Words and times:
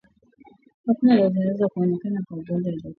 Hakuna 0.85 1.13
dalili 1.15 1.33
zinazoweza 1.33 1.67
kuonekana 1.67 2.23
kwa 2.27 2.37
mgonjwa 2.37 2.57
aliyekufa 2.57 2.69
kwa 2.69 2.77
kichaa 2.79 2.89